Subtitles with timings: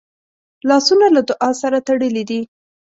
[0.69, 2.41] لاسونه له دعا سره تړلي دي